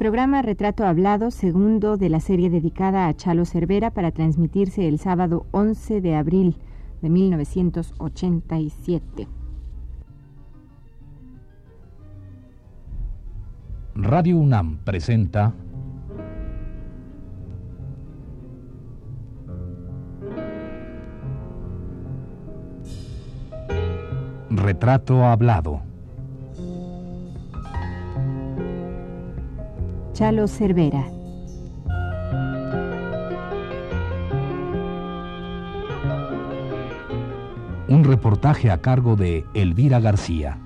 Programa 0.00 0.40
Retrato 0.40 0.86
Hablado, 0.86 1.30
segundo 1.30 1.98
de 1.98 2.08
la 2.08 2.20
serie 2.20 2.48
dedicada 2.48 3.06
a 3.06 3.14
Chalo 3.14 3.44
Cervera 3.44 3.90
para 3.90 4.12
transmitirse 4.12 4.88
el 4.88 4.98
sábado 4.98 5.44
11 5.50 6.00
de 6.00 6.16
abril 6.16 6.56
de 7.02 7.10
1987. 7.10 9.28
Radio 13.94 14.38
UNAM 14.38 14.78
presenta 14.84 15.52
Retrato 24.48 25.26
Hablado. 25.26 25.89
Chalo 30.20 30.46
Cervera. 30.48 31.06
Un 37.88 38.04
reportaje 38.04 38.70
a 38.70 38.82
cargo 38.82 39.16
de 39.16 39.46
Elvira 39.54 39.98
García. 39.98 40.58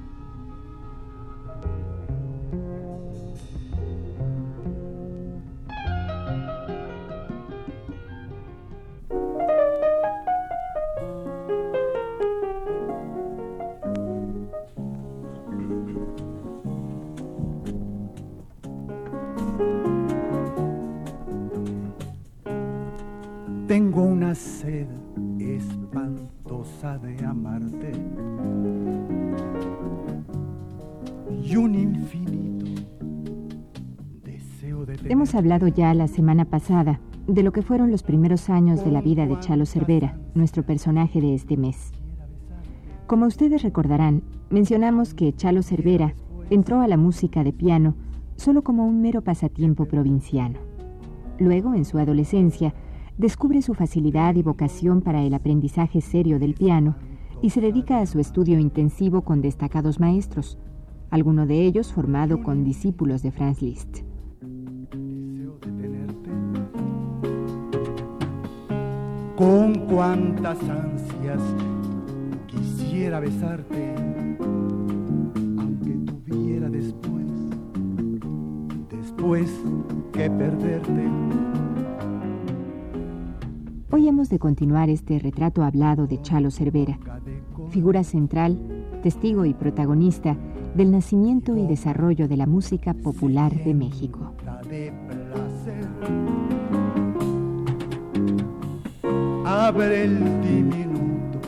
Hablado 35.34 35.68
ya 35.68 35.92
la 35.94 36.08
semana 36.08 36.44
pasada 36.44 37.00
de 37.26 37.42
lo 37.42 37.52
que 37.52 37.62
fueron 37.62 37.90
los 37.90 38.02
primeros 38.02 38.50
años 38.50 38.84
de 38.84 38.90
la 38.90 39.00
vida 39.00 39.26
de 39.26 39.38
Chalo 39.40 39.66
Cervera, 39.66 40.18
nuestro 40.34 40.62
personaje 40.62 41.20
de 41.20 41.34
este 41.34 41.56
mes. 41.56 41.92
Como 43.06 43.26
ustedes 43.26 43.62
recordarán, 43.62 44.22
mencionamos 44.50 45.14
que 45.14 45.34
Chalo 45.34 45.62
Cervera 45.62 46.14
entró 46.50 46.80
a 46.80 46.88
la 46.88 46.96
música 46.96 47.42
de 47.42 47.52
piano 47.52 47.94
solo 48.36 48.62
como 48.62 48.86
un 48.86 49.00
mero 49.00 49.22
pasatiempo 49.22 49.86
provinciano. 49.86 50.58
Luego, 51.38 51.74
en 51.74 51.84
su 51.84 51.98
adolescencia, 51.98 52.74
descubre 53.18 53.62
su 53.62 53.74
facilidad 53.74 54.34
y 54.36 54.42
vocación 54.42 55.00
para 55.00 55.22
el 55.22 55.34
aprendizaje 55.34 56.00
serio 56.00 56.38
del 56.38 56.54
piano 56.54 56.96
y 57.42 57.50
se 57.50 57.60
dedica 57.60 58.00
a 58.00 58.06
su 58.06 58.20
estudio 58.20 58.58
intensivo 58.58 59.22
con 59.22 59.40
destacados 59.40 60.00
maestros, 60.00 60.58
alguno 61.10 61.46
de 61.46 61.62
ellos 61.62 61.92
formado 61.92 62.42
con 62.42 62.64
discípulos 62.64 63.22
de 63.22 63.30
Franz 63.30 63.62
Liszt. 63.62 64.13
Con 69.36 69.74
cuántas 69.88 70.58
ansias 70.68 71.40
quisiera 72.46 73.18
besarte, 73.18 73.92
aunque 75.58 75.90
tuviera 76.24 76.68
después, 76.68 77.26
después 78.90 79.50
que 80.12 80.30
perderte. 80.30 81.08
Hoy 83.90 84.06
hemos 84.06 84.28
de 84.28 84.38
continuar 84.38 84.88
este 84.88 85.18
retrato 85.18 85.64
hablado 85.64 86.06
de 86.06 86.22
Chalo 86.22 86.52
Cervera, 86.52 87.00
figura 87.70 88.04
central, 88.04 88.56
testigo 89.02 89.46
y 89.46 89.52
protagonista 89.52 90.36
del 90.76 90.92
nacimiento 90.92 91.56
y 91.56 91.66
desarrollo 91.66 92.28
de 92.28 92.36
la 92.36 92.46
música 92.46 92.94
popular 92.94 93.52
de 93.64 93.74
México. 93.74 94.32
El 99.66 100.18
diminuto 100.42 101.40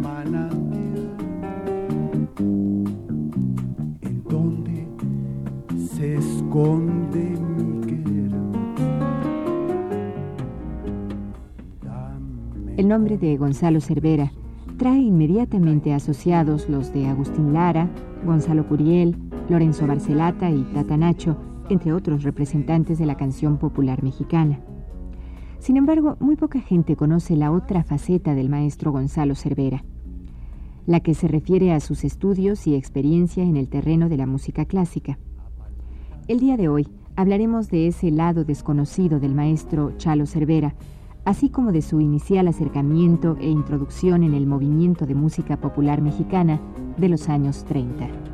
manantial 0.00 1.14
en 4.00 4.24
donde 4.24 4.88
se 5.76 6.16
esconde 6.16 7.36
mi 7.36 7.80
querer. 7.82 8.30
El 12.78 12.88
nombre 12.88 13.18
de 13.18 13.36
Gonzalo 13.36 13.82
Cervera 13.82 14.32
trae 14.78 14.98
inmediatamente 14.98 15.92
asociados 15.92 16.66
los 16.70 16.94
de 16.94 17.08
Agustín 17.08 17.52
Lara, 17.52 17.90
Gonzalo 18.24 18.66
Curiel, 18.66 19.14
Lorenzo 19.50 19.86
Barcelata 19.86 20.50
y 20.50 20.62
Tatanacho, 20.72 21.36
entre 21.68 21.92
otros 21.92 22.22
representantes 22.22 22.98
de 22.98 23.04
la 23.04 23.18
canción 23.18 23.58
popular 23.58 24.02
mexicana. 24.02 24.60
Sin 25.58 25.76
embargo, 25.76 26.16
muy 26.20 26.36
poca 26.36 26.60
gente 26.60 26.96
conoce 26.96 27.36
la 27.36 27.50
otra 27.50 27.82
faceta 27.82 28.34
del 28.34 28.48
maestro 28.48 28.92
Gonzalo 28.92 29.34
Cervera, 29.34 29.84
la 30.86 31.00
que 31.00 31.14
se 31.14 31.28
refiere 31.28 31.72
a 31.72 31.80
sus 31.80 32.04
estudios 32.04 32.66
y 32.66 32.74
experiencia 32.74 33.42
en 33.42 33.56
el 33.56 33.68
terreno 33.68 34.08
de 34.08 34.16
la 34.16 34.26
música 34.26 34.64
clásica. 34.64 35.18
El 36.28 36.40
día 36.40 36.56
de 36.56 36.68
hoy 36.68 36.88
hablaremos 37.16 37.68
de 37.68 37.88
ese 37.88 38.10
lado 38.10 38.44
desconocido 38.44 39.18
del 39.20 39.34
maestro 39.34 39.92
Chalo 39.96 40.26
Cervera, 40.26 40.74
así 41.24 41.50
como 41.50 41.72
de 41.72 41.82
su 41.82 42.00
inicial 42.00 42.48
acercamiento 42.48 43.36
e 43.40 43.48
introducción 43.48 44.22
en 44.22 44.34
el 44.34 44.46
movimiento 44.46 45.04
de 45.04 45.14
música 45.14 45.58
popular 45.58 46.00
mexicana 46.00 46.60
de 46.96 47.08
los 47.08 47.28
años 47.28 47.64
30. 47.64 48.27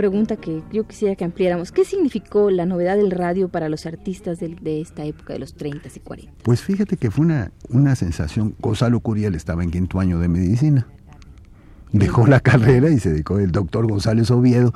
Pregunta 0.00 0.36
que 0.36 0.62
yo 0.72 0.86
quisiera 0.86 1.14
que 1.14 1.26
ampliáramos, 1.26 1.72
¿qué 1.72 1.84
significó 1.84 2.50
la 2.50 2.64
novedad 2.64 2.96
del 2.96 3.10
radio 3.10 3.50
para 3.50 3.68
los 3.68 3.84
artistas 3.84 4.38
de, 4.40 4.80
esta 4.80 5.04
época 5.04 5.34
de 5.34 5.40
los 5.40 5.52
30 5.52 5.90
y 5.94 6.00
40? 6.00 6.32
Pues 6.42 6.62
fíjate 6.62 6.96
que 6.96 7.10
fue 7.10 7.26
una, 7.26 7.52
una 7.68 7.94
sensación. 7.96 8.54
Gonzalo 8.60 9.00
Curiel 9.00 9.34
estaba 9.34 9.62
en 9.62 9.70
quinto 9.70 10.00
año 10.00 10.18
de 10.18 10.28
medicina. 10.28 10.86
Dejó 11.92 12.26
la 12.26 12.40
carrera 12.40 12.88
y 12.88 12.98
se 12.98 13.10
dedicó. 13.10 13.38
El 13.38 13.52
doctor 13.52 13.86
González 13.86 14.30
Oviedo 14.30 14.72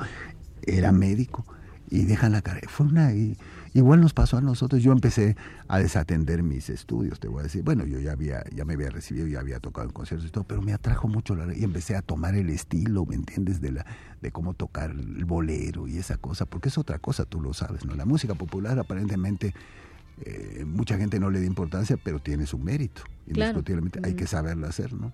era 0.61 0.91
médico 0.91 1.43
y 1.89 2.03
deja 2.03 2.29
la 2.29 2.43
carrera. 2.43 2.67
Fue 2.69 2.85
una. 2.85 3.11
Igual 3.75 4.01
nos 4.01 4.13
pasó 4.13 4.37
a 4.37 4.41
nosotros. 4.41 4.81
Yo 4.81 4.91
empecé 4.91 5.35
a 5.67 5.77
desatender 5.77 6.41
mis 6.41 6.69
estudios, 6.69 7.19
te 7.19 7.27
voy 7.27 7.41
a 7.41 7.43
decir. 7.43 7.61
Bueno, 7.61 7.85
yo 7.85 7.99
ya 7.99 8.13
había, 8.13 8.43
ya 8.51 8.65
me 8.65 8.73
había 8.73 8.89
recibido, 8.89 9.27
ya 9.27 9.39
había 9.41 9.59
tocado 9.59 9.85
en 9.87 9.93
conciertos 9.93 10.27
y 10.27 10.31
todo, 10.31 10.45
pero 10.45 10.61
me 10.61 10.73
atrajo 10.73 11.07
mucho 11.07 11.35
la 11.35 11.53
y 11.55 11.63
empecé 11.63 11.95
a 11.95 12.01
tomar 12.01 12.35
el 12.35 12.49
estilo, 12.49 13.05
¿me 13.05 13.15
entiendes? 13.15 13.61
De 13.61 13.71
la, 13.73 13.85
de 14.21 14.31
cómo 14.31 14.53
tocar 14.53 14.91
el 14.91 15.25
bolero 15.25 15.87
y 15.87 15.97
esa 15.97 16.17
cosa, 16.17 16.45
porque 16.45 16.69
es 16.69 16.77
otra 16.77 16.97
cosa, 16.99 17.25
tú 17.25 17.41
lo 17.41 17.53
sabes, 17.53 17.85
¿no? 17.85 17.93
La 17.95 18.05
música 18.05 18.33
popular 18.33 18.79
aparentemente 18.79 19.53
eh, 20.21 20.63
mucha 20.65 20.97
gente 20.97 21.19
no 21.19 21.29
le 21.29 21.41
da 21.41 21.45
importancia, 21.45 21.97
pero 22.01 22.19
tiene 22.19 22.45
su 22.45 22.57
mérito. 22.57 23.01
Claro. 23.31 23.49
Indiscutiblemente 23.51 23.99
hay 24.03 24.13
Mm. 24.13 24.15
que 24.15 24.27
saberlo 24.27 24.65
hacer, 24.67 24.93
¿no? 24.93 25.11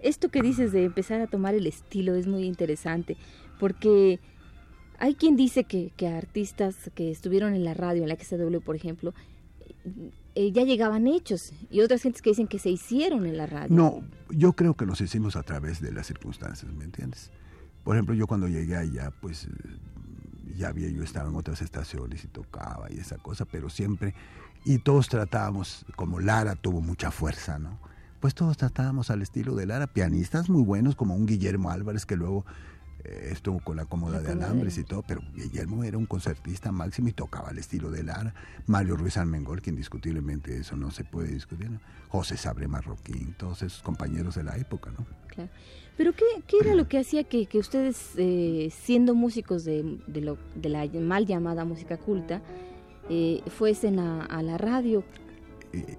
Esto 0.00 0.30
que 0.30 0.42
dices 0.42 0.72
de 0.72 0.84
empezar 0.84 1.20
a 1.20 1.26
tomar 1.28 1.54
el 1.54 1.66
estilo 1.66 2.14
es 2.16 2.26
muy 2.26 2.44
interesante, 2.44 3.16
porque 3.60 4.18
hay 5.00 5.14
quien 5.14 5.34
dice 5.34 5.64
que, 5.64 5.92
artistas 6.06 6.76
que 6.94 7.10
estuvieron 7.10 7.54
en 7.54 7.64
la 7.64 7.74
radio, 7.74 8.02
en 8.02 8.08
la 8.10 8.16
XW, 8.16 8.60
por 8.60 8.76
ejemplo, 8.76 9.14
eh, 10.34 10.52
ya 10.52 10.62
llegaban 10.62 11.06
hechos, 11.06 11.52
y 11.70 11.80
otras 11.80 12.02
gentes 12.02 12.20
que 12.20 12.30
dicen 12.30 12.46
que 12.46 12.58
se 12.58 12.68
hicieron 12.68 13.26
en 13.26 13.38
la 13.38 13.46
radio. 13.46 13.74
No, 13.74 14.02
yo 14.28 14.52
creo 14.52 14.74
que 14.74 14.84
los 14.84 15.00
hicimos 15.00 15.36
a 15.36 15.42
través 15.42 15.80
de 15.80 15.90
las 15.90 16.06
circunstancias, 16.06 16.70
¿me 16.72 16.84
entiendes? 16.84 17.30
Por 17.82 17.96
ejemplo, 17.96 18.14
yo 18.14 18.26
cuando 18.26 18.46
llegué 18.46 18.76
allá, 18.76 19.10
pues 19.22 19.44
eh, 19.44 19.48
ya 20.56 20.68
había, 20.68 20.90
yo 20.90 21.02
estaba 21.02 21.30
en 21.30 21.34
otras 21.34 21.62
estaciones 21.62 22.22
y 22.24 22.28
tocaba 22.28 22.92
y 22.92 22.98
esa 22.98 23.16
cosa, 23.16 23.46
pero 23.46 23.70
siempre, 23.70 24.14
y 24.66 24.78
todos 24.78 25.08
tratábamos, 25.08 25.86
como 25.96 26.20
Lara 26.20 26.56
tuvo 26.56 26.82
mucha 26.82 27.10
fuerza, 27.10 27.58
¿no? 27.58 27.80
Pues 28.20 28.34
todos 28.34 28.58
tratábamos 28.58 29.08
al 29.08 29.22
estilo 29.22 29.54
de 29.54 29.64
Lara, 29.64 29.86
pianistas 29.86 30.50
muy 30.50 30.62
buenos, 30.62 30.94
como 30.94 31.16
un 31.16 31.24
Guillermo 31.24 31.70
Álvarez, 31.70 32.04
que 32.04 32.16
luego 32.16 32.44
eh, 33.04 33.28
estuvo 33.32 33.60
con 33.60 33.76
la 33.76 33.84
cómoda 33.84 34.20
de 34.20 34.32
alambres 34.32 34.78
y 34.78 34.84
todo, 34.84 35.02
pero 35.02 35.22
Guillermo 35.34 35.84
era 35.84 35.98
un 35.98 36.06
concertista 36.06 36.72
máximo 36.72 37.08
y 37.08 37.12
tocaba 37.12 37.50
el 37.50 37.58
estilo 37.58 37.90
de 37.90 38.02
Lara. 38.02 38.34
Mario 38.66 38.96
Ruiz 38.96 39.16
Almengol, 39.16 39.62
que 39.62 39.70
indiscutiblemente 39.70 40.58
eso 40.58 40.76
no 40.76 40.90
se 40.90 41.04
puede 41.04 41.28
discutir. 41.28 41.70
José 42.08 42.36
Sabre 42.36 42.68
Marroquín, 42.68 43.34
todos 43.38 43.62
esos 43.62 43.82
compañeros 43.82 44.34
de 44.34 44.44
la 44.44 44.56
época, 44.56 44.90
¿no? 44.90 45.06
Claro. 45.28 45.50
Pero 45.96 46.14
¿qué, 46.14 46.24
qué 46.46 46.56
era 46.62 46.74
lo 46.74 46.88
que 46.88 46.98
hacía 46.98 47.24
que, 47.24 47.44
que 47.44 47.58
ustedes, 47.58 48.12
eh, 48.16 48.70
siendo 48.72 49.14
músicos 49.14 49.64
de, 49.64 49.98
de, 50.06 50.20
lo, 50.22 50.38
de 50.54 50.70
la 50.70 50.86
mal 50.98 51.26
llamada 51.26 51.64
música 51.64 51.98
culta, 51.98 52.40
eh, 53.10 53.42
fuesen 53.48 53.98
a, 53.98 54.24
a, 54.24 54.42
la 54.42 54.56
radio? 54.56 55.04
Eh, 55.74 55.98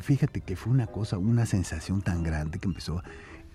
fíjate 0.00 0.40
que 0.40 0.56
fue 0.56 0.72
una 0.72 0.86
cosa, 0.86 1.18
una 1.18 1.44
sensación 1.44 2.00
tan 2.00 2.22
grande 2.22 2.58
que 2.58 2.66
empezó 2.66 3.02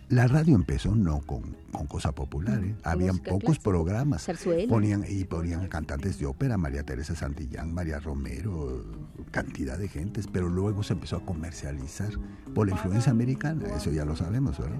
la 0.09 0.27
radio 0.27 0.55
empezó 0.55 0.95
no 0.95 1.19
con, 1.19 1.57
con 1.71 1.85
cosa 1.87 2.13
popular, 2.13 2.63
¿eh? 2.63 2.75
habían 2.83 3.19
pocos 3.19 3.59
programas. 3.59 4.27
Ponían, 4.69 5.03
y 5.07 5.25
ponían 5.25 5.67
cantantes 5.67 6.17
de 6.17 6.25
ópera, 6.25 6.57
María 6.57 6.83
Teresa 6.83 7.15
Santillán, 7.15 7.73
María 7.73 7.99
Romero, 7.99 8.85
cantidad 9.31 9.77
de 9.77 9.89
gentes, 9.89 10.27
pero 10.27 10.47
luego 10.47 10.83
se 10.83 10.93
empezó 10.93 11.17
a 11.17 11.25
comercializar 11.25 12.11
por 12.55 12.67
la 12.67 12.73
influencia 12.73 13.11
americana, 13.11 13.67
eso 13.75 13.91
ya 13.91 14.05
lo 14.05 14.15
sabemos, 14.15 14.57
¿verdad? 14.59 14.79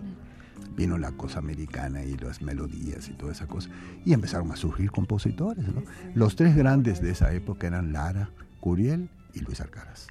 Vino 0.77 0.97
la 0.97 1.12
cosa 1.12 1.39
americana 1.39 2.03
y 2.03 2.15
las 2.18 2.41
melodías 2.41 3.09
y 3.09 3.13
toda 3.13 3.33
esa 3.33 3.47
cosa, 3.47 3.69
y 4.06 4.13
empezaron 4.13 4.51
a 4.51 4.56
surgir 4.56 4.91
compositores. 4.91 5.68
¿no? 5.68 5.83
Los 6.13 6.35
tres 6.35 6.56
grandes 6.56 7.01
de 7.01 7.12
esa 7.12 7.33
época 7.33 7.68
eran 7.68 7.91
Lara, 7.91 8.30
Curiel 8.62 9.09
y 9.33 9.41
Luis 9.41 9.59
Alcaraz. 9.59 10.07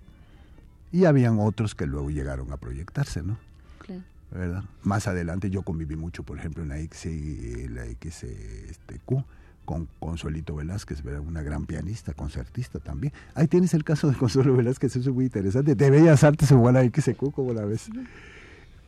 Y 0.93 1.05
habían 1.05 1.39
otros 1.39 1.75
que 1.75 1.87
luego 1.87 2.11
llegaron 2.11 2.53
a 2.53 2.57
proyectarse, 2.59 3.23
¿no? 3.23 3.39
Claro. 3.79 4.03
¿Verdad? 4.31 4.65
Más 4.83 5.07
adelante 5.07 5.51
yo 5.51 5.63
conviví 5.63 5.97
mucho, 5.97 6.23
por 6.23 6.39
ejemplo, 6.39 6.63
en 6.63 6.69
la, 6.69 6.79
X, 6.79 7.07
la 7.71 7.85
XQ 7.85 8.25
este, 8.71 9.01
con 9.65 9.89
Consuelito 9.99 10.55
Velázquez, 10.55 11.03
¿verdad? 11.03 11.21
una 11.21 11.43
gran 11.43 11.67
pianista, 11.67 12.15
concertista 12.15 12.79
también. 12.79 13.13
Ahí 13.35 13.49
tienes 13.49 13.75
el 13.75 13.85
caso 13.85 14.09
de 14.09 14.17
Consuelo 14.17 14.57
Velázquez, 14.57 14.97
eso 14.97 15.11
es 15.11 15.15
muy 15.15 15.25
interesante. 15.27 15.75
De 15.75 15.91
Bellas 15.91 16.25
Artes 16.25 16.51
igual 16.51 16.77
a 16.77 16.85
XQ, 16.85 17.33
como 17.33 17.53
la 17.53 17.65
ves. 17.65 17.91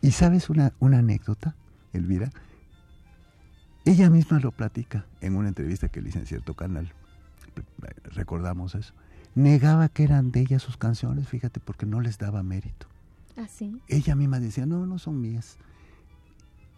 Y 0.00 0.12
sabes 0.12 0.48
una, 0.48 0.72
una 0.78 0.98
anécdota, 0.98 1.54
Elvira, 1.92 2.30
ella 3.84 4.10
misma 4.10 4.38
lo 4.38 4.52
platica 4.52 5.06
en 5.20 5.34
una 5.34 5.48
entrevista 5.48 5.88
que 5.88 6.00
le 6.00 6.10
hice 6.10 6.18
en 6.18 6.26
cierto 6.26 6.54
canal, 6.54 6.92
recordamos 8.12 8.74
eso. 8.74 8.92
Negaba 9.34 9.88
que 9.88 10.04
eran 10.04 10.30
de 10.30 10.40
ella 10.40 10.58
sus 10.58 10.76
canciones, 10.76 11.28
fíjate, 11.28 11.60
porque 11.60 11.86
no 11.86 12.00
les 12.00 12.18
daba 12.18 12.42
mérito. 12.42 12.86
¿Ah, 13.38 13.46
ella 13.86 14.16
misma 14.16 14.40
decía, 14.40 14.66
no, 14.66 14.84
no 14.84 14.98
son 14.98 15.20
mías. 15.20 15.58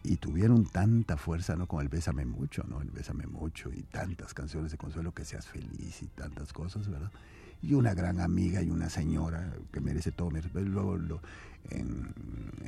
Y 0.03 0.17
tuvieron 0.17 0.67
tanta 0.67 1.17
fuerza, 1.17 1.57
¿no? 1.57 1.67
Como 1.67 1.81
el 1.81 1.89
Bésame 1.89 2.27
Mucho, 2.27 2.65
¿no? 2.69 2.83
El 2.83 2.91
Bésame 2.91 3.27
Mucho 3.27 3.71
y 3.73 3.83
tantas 3.83 4.35
canciones 4.35 4.71
de 4.71 4.77
consuelo 4.77 5.13
que 5.13 5.25
seas 5.25 5.47
feliz 5.47 6.03
y 6.03 6.07
tantas 6.09 6.53
cosas, 6.53 6.89
¿verdad? 6.89 7.11
Y 7.63 7.73
una 7.73 7.95
gran 7.95 8.21
amiga 8.21 8.63
y 8.63 8.69
una 8.69 8.91
señora 8.91 9.55
que 9.73 9.81
merece 9.81 10.13
todo 10.13 10.31
mi 10.31 10.41
respeto. 10.41 10.67
Luego 10.67 10.99
en, 11.71 12.15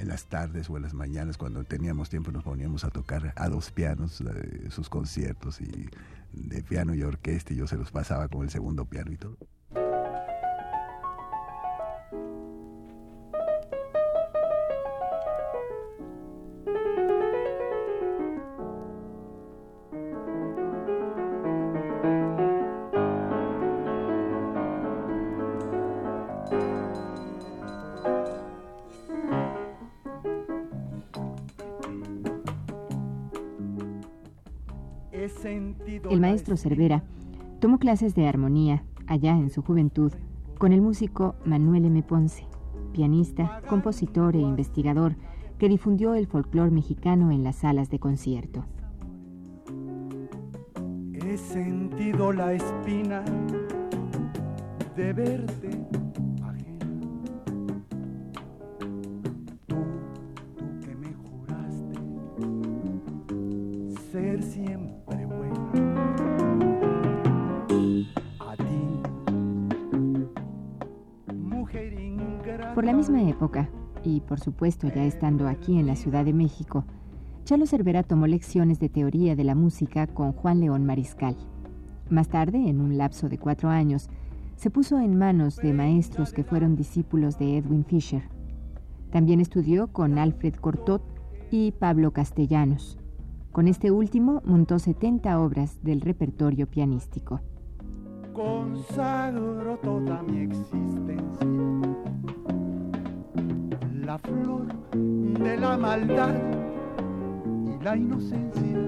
las 0.06 0.24
tardes 0.24 0.70
o 0.70 0.76
en 0.78 0.84
las 0.84 0.94
mañanas, 0.94 1.36
cuando 1.36 1.64
teníamos 1.64 2.08
tiempo, 2.08 2.32
nos 2.32 2.44
poníamos 2.44 2.84
a 2.84 2.90
tocar 2.90 3.34
a 3.36 3.48
dos 3.50 3.72
pianos 3.72 4.22
eh, 4.22 4.68
sus 4.70 4.88
conciertos 4.88 5.60
y 5.60 5.88
de 6.32 6.62
piano 6.62 6.94
y 6.94 7.02
orquesta 7.02 7.52
y 7.52 7.56
yo 7.56 7.66
se 7.66 7.76
los 7.76 7.90
pasaba 7.90 8.28
con 8.28 8.42
el 8.42 8.50
segundo 8.50 8.86
piano 8.86 9.12
y 9.12 9.16
todo. 9.18 9.36
Tomó 37.60 37.78
clases 37.78 38.14
de 38.14 38.26
armonía 38.26 38.82
allá 39.06 39.32
en 39.32 39.50
su 39.50 39.62
juventud 39.62 40.12
con 40.58 40.72
el 40.72 40.80
músico 40.80 41.34
Manuel 41.44 41.84
M. 41.84 42.02
Ponce, 42.02 42.46
pianista, 42.92 43.60
compositor 43.68 44.36
e 44.36 44.40
investigador 44.40 45.14
que 45.58 45.68
difundió 45.68 46.14
el 46.14 46.26
folclore 46.26 46.70
mexicano 46.70 47.30
en 47.30 47.44
las 47.44 47.56
salas 47.56 47.90
de 47.90 47.98
concierto. 47.98 48.64
He 51.12 51.36
sentido 51.36 52.32
la 52.32 52.54
espina 52.54 53.22
de 54.96 55.12
verte 55.12 56.01
misma 73.02 73.28
época, 73.28 73.68
y 74.04 74.20
por 74.20 74.38
supuesto 74.38 74.86
ya 74.86 75.02
estando 75.04 75.48
aquí 75.48 75.76
en 75.76 75.88
la 75.88 75.96
Ciudad 75.96 76.24
de 76.24 76.32
México, 76.32 76.84
Chalo 77.44 77.66
Cervera 77.66 78.04
tomó 78.04 78.28
lecciones 78.28 78.78
de 78.78 78.88
teoría 78.88 79.34
de 79.34 79.42
la 79.42 79.56
música 79.56 80.06
con 80.06 80.30
Juan 80.30 80.60
León 80.60 80.86
Mariscal. 80.86 81.36
Más 82.10 82.28
tarde, 82.28 82.58
en 82.68 82.80
un 82.80 82.96
lapso 82.96 83.28
de 83.28 83.38
cuatro 83.38 83.70
años, 83.70 84.08
se 84.54 84.70
puso 84.70 85.00
en 85.00 85.18
manos 85.18 85.56
de 85.56 85.72
maestros 85.72 86.32
que 86.32 86.44
fueron 86.44 86.76
discípulos 86.76 87.40
de 87.40 87.56
Edwin 87.56 87.84
Fisher. 87.84 88.22
También 89.10 89.40
estudió 89.40 89.88
con 89.88 90.16
Alfred 90.16 90.54
Cortot 90.54 91.02
y 91.50 91.72
Pablo 91.72 92.12
Castellanos. 92.12 93.00
Con 93.50 93.66
este 93.66 93.90
último 93.90 94.42
montó 94.44 94.78
70 94.78 95.40
obras 95.40 95.82
del 95.82 96.02
repertorio 96.02 96.68
pianístico. 96.68 97.40
La 104.02 104.18
flor 104.18 104.66
de 104.92 105.56
la 105.56 105.76
maldad 105.76 106.34
y 107.66 107.84
la 107.84 107.96
inocencia 107.96 108.78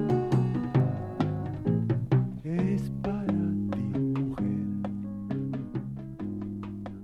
es 2.42 2.90
para 3.02 3.26
ti, 3.26 3.98
mujer. 4.20 4.54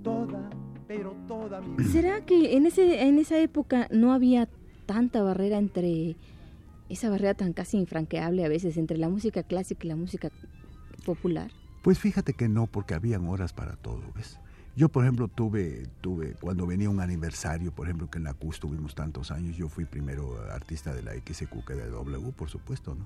Toda, 0.03 0.49
pero 0.87 1.15
toda 1.27 1.61
mi 1.61 1.83
¿Será 1.85 2.25
que 2.25 2.57
en 2.57 2.65
ese 2.65 3.01
en 3.07 3.17
esa 3.17 3.39
época 3.39 3.87
no 3.91 4.13
había 4.13 4.49
tanta 4.85 5.23
barrera 5.23 5.57
entre 5.57 6.17
esa 6.89 7.09
barrera 7.09 7.33
tan 7.33 7.53
casi 7.53 7.77
infranqueable 7.77 8.43
a 8.43 8.49
veces 8.49 8.75
entre 8.75 8.97
la 8.97 9.07
música 9.07 9.43
clásica 9.43 9.85
y 9.85 9.89
la 9.89 9.95
música 9.95 10.29
popular? 11.05 11.49
Pues 11.81 11.97
fíjate 11.97 12.33
que 12.33 12.49
no, 12.49 12.67
porque 12.67 12.93
habían 12.93 13.27
horas 13.27 13.53
para 13.53 13.77
todo, 13.77 14.01
¿ves? 14.13 14.40
Yo, 14.75 14.89
por 14.89 15.03
ejemplo, 15.03 15.27
tuve, 15.27 15.87
tuve, 15.99 16.33
cuando 16.39 16.65
venía 16.65 16.89
un 16.89 17.01
aniversario, 17.01 17.73
por 17.73 17.87
ejemplo, 17.87 18.09
que 18.09 18.19
en 18.19 18.23
la 18.23 18.33
CUS 18.33 18.59
tuvimos 18.59 18.95
tantos 18.95 19.31
años, 19.31 19.57
yo 19.57 19.67
fui 19.67 19.83
primero 19.85 20.39
artista 20.49 20.93
de 20.93 21.01
la 21.01 21.11
XQ 21.13 21.65
que 21.67 21.73
de 21.73 21.89
W, 21.89 22.31
por 22.31 22.49
supuesto, 22.49 22.95
¿no? 22.95 23.05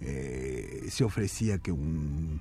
Eh, 0.00 0.86
se 0.88 1.04
ofrecía 1.04 1.58
que 1.58 1.72
un, 1.72 2.40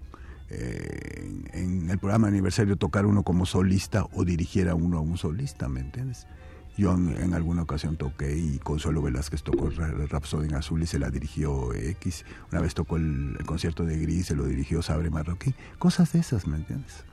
eh, 0.49 1.43
en, 1.53 1.89
el 1.89 1.97
programa 1.99 2.27
aniversario 2.27 2.77
tocara 2.77 3.07
uno 3.07 3.23
como 3.23 3.45
solista 3.45 4.05
o 4.13 4.23
dirigiera 4.23 4.75
uno 4.75 4.97
a 4.97 5.01
un 5.01 5.17
solista, 5.17 5.67
¿me 5.67 5.81
entiendes? 5.81 6.27
Yo 6.75 6.93
en, 6.93 7.33
alguna 7.35 7.61
ocasión 7.61 7.97
toqué 7.97 8.35
y 8.35 8.57
Consuelo 8.57 9.03
Velázquez 9.03 9.43
tocó 9.43 9.69
Rhapsody 9.69 10.47
en 10.47 10.55
Azul 10.55 10.81
y 10.81 10.87
se 10.87 10.97
la 10.97 11.11
dirigió 11.11 11.71
X. 11.71 12.25
Una 12.51 12.61
vez 12.61 12.73
tocó 12.73 12.97
el, 12.97 13.35
el 13.37 13.45
concierto 13.45 13.85
de 13.85 13.99
Gris, 13.99 14.27
se 14.27 14.35
lo 14.35 14.45
dirigió 14.45 14.81
Sabre 14.81 15.11
Marroquín. 15.11 15.53
Cosas 15.77 16.13
de 16.13 16.19
esas, 16.19 16.47
¿me 16.47 16.57
entiendes? 16.57 17.05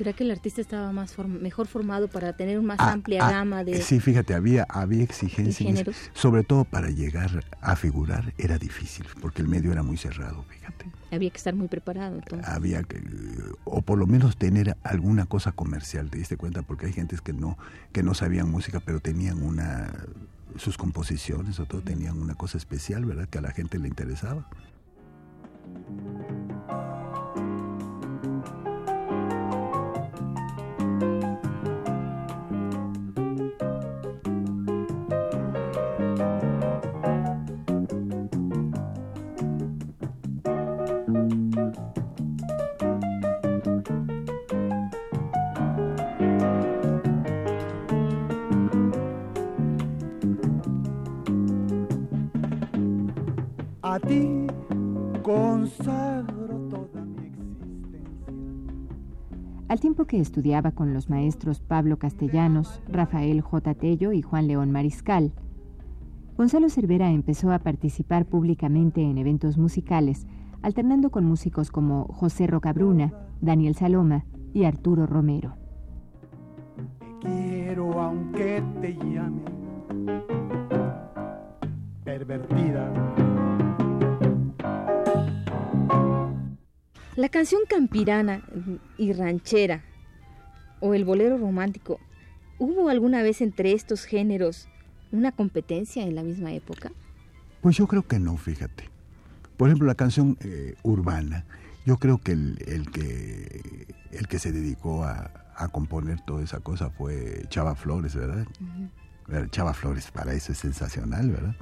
¿Será 0.00 0.14
que 0.14 0.24
el 0.24 0.30
artista 0.30 0.62
estaba 0.62 0.92
más 0.92 1.18
mejor 1.18 1.66
formado 1.66 2.08
para 2.08 2.32
tener 2.32 2.58
una 2.58 2.68
más 2.68 2.80
ah, 2.80 2.92
amplia 2.92 3.26
ah, 3.26 3.32
gama 3.32 3.64
de 3.64 3.82
Sí, 3.82 4.00
fíjate, 4.00 4.32
había 4.32 4.62
había 4.70 5.02
exigencias, 5.02 5.84
sobre 6.14 6.42
todo 6.42 6.64
para 6.64 6.88
llegar 6.88 7.44
a 7.60 7.76
figurar 7.76 8.32
era 8.38 8.56
difícil, 8.56 9.04
porque 9.20 9.42
el 9.42 9.48
medio 9.48 9.72
era 9.72 9.82
muy 9.82 9.98
cerrado, 9.98 10.42
fíjate. 10.44 10.86
Había 11.12 11.28
que 11.28 11.36
estar 11.36 11.54
muy 11.54 11.68
preparado, 11.68 12.14
entonces. 12.14 12.48
Había 12.48 12.82
que 12.82 12.98
o 13.64 13.82
por 13.82 13.98
lo 13.98 14.06
menos 14.06 14.38
tener 14.38 14.74
alguna 14.84 15.26
cosa 15.26 15.52
comercial, 15.52 16.08
te 16.08 16.16
diste 16.16 16.38
cuenta, 16.38 16.62
porque 16.62 16.86
hay 16.86 16.94
gentes 16.94 17.20
que 17.20 17.34
no 17.34 17.58
que 17.92 18.02
no 18.02 18.14
sabían 18.14 18.50
música, 18.50 18.80
pero 18.80 19.00
tenían 19.00 19.42
una 19.42 19.92
sus 20.56 20.78
composiciones 20.78 21.60
o 21.60 21.66
todo 21.66 21.82
tenían 21.82 22.18
una 22.18 22.36
cosa 22.36 22.56
especial, 22.56 23.04
¿verdad? 23.04 23.28
Que 23.28 23.36
a 23.36 23.42
la 23.42 23.50
gente 23.50 23.78
le 23.78 23.88
interesaba. 23.88 24.48
Tiempo 59.80 60.04
que 60.04 60.20
estudiaba 60.20 60.72
con 60.72 60.92
los 60.92 61.08
maestros 61.08 61.60
Pablo 61.60 61.98
Castellanos, 61.98 62.82
Rafael 62.86 63.40
J. 63.40 63.74
Tello 63.74 64.12
y 64.12 64.20
Juan 64.20 64.46
León 64.46 64.70
Mariscal, 64.70 65.32
Gonzalo 66.36 66.68
Cervera 66.68 67.10
empezó 67.10 67.50
a 67.50 67.60
participar 67.60 68.26
públicamente 68.26 69.00
en 69.00 69.16
eventos 69.16 69.56
musicales, 69.56 70.26
alternando 70.60 71.10
con 71.10 71.24
músicos 71.24 71.70
como 71.70 72.04
José 72.08 72.46
Rocabruna, 72.46 73.14
Daniel 73.40 73.74
Saloma 73.74 74.26
y 74.52 74.64
Arturo 74.64 75.06
Romero. 75.06 75.56
Te 77.22 77.28
quiero 77.28 78.02
aunque 78.02 78.62
te 78.82 78.94
llame 78.96 79.40
pervertida. 82.04 83.19
La 87.20 87.28
canción 87.28 87.60
campirana 87.68 88.40
y 88.96 89.12
ranchera 89.12 89.82
o 90.80 90.94
el 90.94 91.04
bolero 91.04 91.36
romántico, 91.36 92.00
¿hubo 92.58 92.88
alguna 92.88 93.20
vez 93.20 93.42
entre 93.42 93.72
estos 93.72 94.06
géneros 94.06 94.68
una 95.12 95.30
competencia 95.30 96.02
en 96.02 96.14
la 96.14 96.22
misma 96.22 96.54
época? 96.54 96.90
Pues 97.60 97.76
yo 97.76 97.86
creo 97.86 98.06
que 98.08 98.18
no, 98.18 98.38
fíjate. 98.38 98.84
Por 99.58 99.68
ejemplo, 99.68 99.86
la 99.86 99.96
canción 99.96 100.38
eh, 100.40 100.76
urbana, 100.82 101.44
yo 101.84 101.98
creo 101.98 102.16
que 102.16 102.32
el, 102.32 102.56
el 102.66 102.90
que 102.90 103.86
el 104.12 104.26
que 104.26 104.38
se 104.38 104.50
dedicó 104.50 105.04
a, 105.04 105.30
a, 105.56 105.68
componer 105.68 106.22
toda 106.22 106.42
esa 106.42 106.60
cosa 106.60 106.88
fue 106.88 107.44
Chava 107.50 107.74
Flores, 107.74 108.14
¿verdad? 108.14 108.46
Chava 109.50 109.74
Flores 109.74 110.10
para 110.10 110.32
eso 110.32 110.52
es 110.52 110.58
sensacional, 110.58 111.28
¿verdad? 111.28 111.54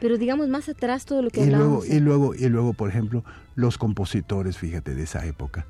Pero 0.00 0.18
digamos 0.18 0.48
más 0.48 0.68
atrás 0.68 1.04
todo 1.04 1.22
lo 1.22 1.30
que 1.30 1.42
y 1.44 1.50
luego, 1.50 1.84
y 1.84 2.00
luego 2.00 2.34
y 2.34 2.48
luego, 2.48 2.72
por 2.72 2.88
ejemplo, 2.88 3.24
los 3.54 3.78
compositores, 3.78 4.58
fíjate, 4.58 4.94
de 4.94 5.02
esa 5.04 5.24
época, 5.26 5.66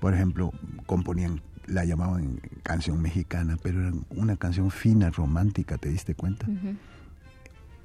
por 0.00 0.14
ejemplo, 0.14 0.52
componían 0.86 1.40
la 1.66 1.84
llamaban 1.84 2.40
canción 2.62 3.00
mexicana, 3.00 3.56
pero 3.62 3.80
era 3.80 3.92
una 4.10 4.36
canción 4.36 4.70
fina, 4.70 5.10
romántica, 5.10 5.78
¿te 5.78 5.88
diste 5.88 6.14
cuenta? 6.14 6.46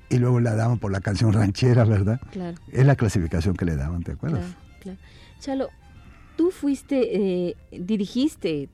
Y 0.10 0.18
luego 0.18 0.40
la 0.40 0.56
daban 0.56 0.80
por 0.80 0.92
la 0.92 1.02
canción 1.02 1.32
ranchera, 1.34 1.86
¿verdad? 1.86 2.20
Claro, 2.32 2.58
Es 2.72 2.86
la 2.86 2.96
clasificación 2.96 3.56
que 3.56 3.66
le 3.66 3.76
daban, 3.76 4.04
¿te 4.04 4.14
acuerdas? 4.14 4.42
claro, 4.42 4.58
claro. 4.82 5.00
Chalo, 5.40 5.70
tú 6.36 6.52
fuiste, 6.52 7.50
eh, 7.50 7.56
dirigiste 7.72 8.70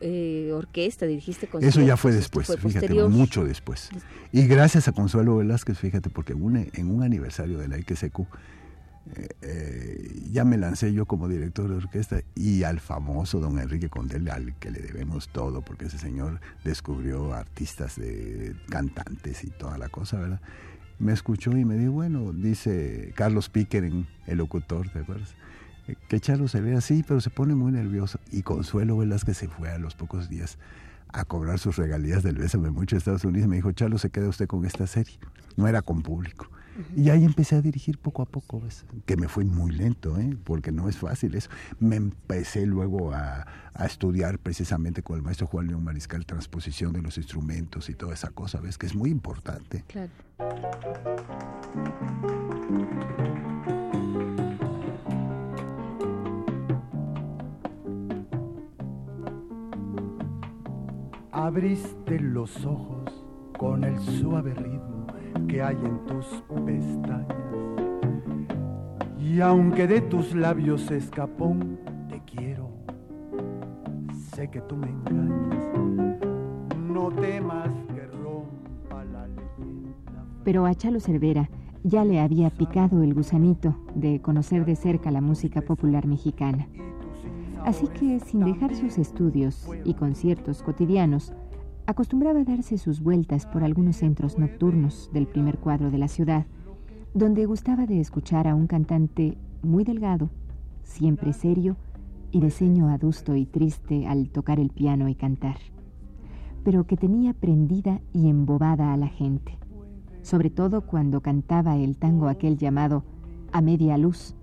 eh, 0.00 0.50
orquesta, 0.54 1.06
dirigiste 1.06 1.48
Eso 1.60 1.80
ya 1.82 1.96
fue 1.96 2.10
esto 2.10 2.20
después, 2.20 2.46
fue 2.46 2.56
fíjate, 2.56 2.80
posterior. 2.86 3.08
mucho 3.10 3.44
después. 3.44 3.90
Des- 3.92 4.02
Y 4.32 4.46
gracias 4.46 4.88
a 4.88 4.92
Consuelo 4.92 5.36
Velázquez, 5.36 5.78
fíjate, 5.78 6.10
porque 6.10 6.32
en 6.34 6.90
un 6.90 7.02
aniversario 7.02 7.58
de 7.58 7.68
la 7.68 7.78
IQSQ 7.78 8.20
eh, 9.16 9.28
eh, 9.42 10.22
ya 10.30 10.44
me 10.44 10.56
lancé 10.58 10.92
yo 10.92 11.06
como 11.06 11.26
director 11.26 11.68
de 11.68 11.76
orquesta 11.76 12.20
y 12.36 12.62
al 12.62 12.80
famoso 12.80 13.40
don 13.40 13.58
Enrique 13.58 13.88
Condel, 13.88 14.28
al 14.30 14.54
que 14.58 14.70
le 14.70 14.80
debemos 14.80 15.28
todo, 15.30 15.62
porque 15.62 15.86
ese 15.86 15.98
señor 15.98 16.40
descubrió 16.64 17.32
artistas 17.32 17.96
de 17.96 18.54
cantantes 18.68 19.42
y 19.42 19.48
toda 19.50 19.78
la 19.78 19.88
cosa, 19.88 20.18
¿verdad? 20.20 20.40
Me 20.98 21.12
escuchó 21.12 21.56
y 21.56 21.64
me 21.64 21.76
dijo, 21.76 21.92
bueno, 21.92 22.32
dice 22.34 23.12
Carlos 23.16 23.48
Pickering, 23.48 24.06
el 24.26 24.36
locutor, 24.38 24.90
¿te 24.90 24.98
acuerdas? 25.00 25.34
Que 26.08 26.20
Chalo 26.20 26.48
se 26.48 26.60
ve 26.60 26.76
así, 26.76 27.04
pero 27.06 27.20
se 27.20 27.30
pone 27.30 27.54
muy 27.54 27.72
nervioso. 27.72 28.18
Y 28.30 28.42
Consuelo 28.42 28.96
Velázquez 28.96 29.36
se 29.36 29.48
fue 29.48 29.70
a 29.70 29.78
los 29.78 29.94
pocos 29.94 30.28
días 30.28 30.58
a 31.12 31.24
cobrar 31.24 31.58
sus 31.58 31.76
regalías 31.76 32.22
del 32.22 32.36
Bésame 32.36 32.70
Mucho 32.70 32.96
de 32.96 32.98
Estados 32.98 33.24
Unidos. 33.24 33.48
Me 33.48 33.56
dijo, 33.56 33.72
Chalo, 33.72 33.98
se 33.98 34.10
queda 34.10 34.28
usted 34.28 34.46
con 34.46 34.64
esta 34.64 34.86
serie. 34.86 35.18
No 35.56 35.66
era 35.66 35.82
con 35.82 36.02
público. 36.02 36.48
Y 36.96 37.10
ahí 37.10 37.24
empecé 37.24 37.56
a 37.56 37.60
dirigir 37.60 37.98
poco 37.98 38.22
a 38.22 38.26
poco, 38.26 38.60
¿ves? 38.60 38.84
Que 39.04 39.16
me 39.16 39.28
fue 39.28 39.44
muy 39.44 39.72
lento, 39.72 40.18
¿eh? 40.18 40.36
Porque 40.44 40.72
no 40.72 40.88
es 40.88 40.96
fácil 40.96 41.34
eso. 41.34 41.50
Me 41.78 41.96
empecé 41.96 42.64
luego 42.64 43.12
a, 43.12 43.46
a 43.74 43.86
estudiar 43.86 44.38
precisamente 44.38 45.02
con 45.02 45.16
el 45.16 45.22
maestro 45.22 45.46
Juan 45.46 45.66
León 45.66 45.84
Mariscal 45.84 46.24
transposición 46.24 46.92
de 46.92 47.02
los 47.02 47.18
instrumentos 47.18 47.88
y 47.90 47.94
toda 47.94 48.14
esa 48.14 48.30
cosa, 48.30 48.60
¿ves? 48.60 48.78
Que 48.78 48.86
es 48.86 48.94
muy 48.94 49.10
importante. 49.10 49.84
Claro. 49.88 50.10
Abriste 61.50 62.20
los 62.20 62.64
ojos 62.64 63.24
con 63.58 63.82
el 63.82 63.98
suave 63.98 64.54
ritmo 64.54 65.04
que 65.48 65.60
hay 65.60 65.74
en 65.74 66.06
tus 66.06 66.24
pestañas. 66.64 67.26
Y 69.18 69.40
aunque 69.40 69.88
de 69.88 70.00
tus 70.00 70.32
labios 70.32 70.82
se 70.82 70.98
escapó 70.98 71.56
te 72.08 72.22
quiero, 72.22 72.70
sé 74.32 74.48
que 74.48 74.60
tú 74.60 74.76
me 74.76 74.90
engañas. 74.90 75.64
No 76.78 77.10
temas 77.10 77.68
que 77.96 78.06
rompa 78.06 79.04
la 79.06 79.26
leyenda. 79.26 80.24
Pero 80.44 80.66
a 80.66 80.74
Chalo 80.76 81.00
Cervera 81.00 81.50
ya 81.82 82.04
le 82.04 82.20
había 82.20 82.50
picado 82.50 83.02
el 83.02 83.12
gusanito 83.12 83.74
de 83.96 84.22
conocer 84.22 84.64
de 84.64 84.76
cerca 84.76 85.10
la 85.10 85.20
música 85.20 85.62
popular 85.62 86.06
mexicana. 86.06 86.68
Así 87.64 87.88
que, 87.88 88.20
sin 88.20 88.40
dejar 88.40 88.74
sus 88.74 88.96
estudios 88.96 89.68
y 89.84 89.94
conciertos 89.94 90.62
cotidianos, 90.62 91.34
acostumbraba 91.90 92.44
darse 92.44 92.78
sus 92.78 93.00
vueltas 93.00 93.46
por 93.46 93.64
algunos 93.64 93.96
centros 93.96 94.38
nocturnos 94.38 95.10
del 95.12 95.26
primer 95.26 95.58
cuadro 95.58 95.90
de 95.90 95.98
la 95.98 96.06
ciudad, 96.06 96.46
donde 97.14 97.46
gustaba 97.46 97.86
de 97.86 97.98
escuchar 97.98 98.46
a 98.46 98.54
un 98.54 98.68
cantante 98.68 99.36
muy 99.62 99.82
delgado, 99.82 100.30
siempre 100.84 101.32
serio 101.32 101.76
y 102.30 102.40
de 102.40 102.50
ceño 102.50 102.88
adusto 102.88 103.34
y 103.34 103.44
triste 103.44 104.06
al 104.06 104.30
tocar 104.30 104.60
el 104.60 104.70
piano 104.70 105.08
y 105.08 105.16
cantar, 105.16 105.56
pero 106.62 106.84
que 106.84 106.96
tenía 106.96 107.34
prendida 107.34 108.00
y 108.12 108.28
embobada 108.28 108.92
a 108.92 108.96
la 108.96 109.08
gente, 109.08 109.58
sobre 110.22 110.48
todo 110.48 110.82
cuando 110.82 111.22
cantaba 111.22 111.76
el 111.76 111.96
tango 111.96 112.28
aquel 112.28 112.56
llamado 112.56 113.02
A 113.50 113.60
Media 113.62 113.98
Luz, 113.98 114.36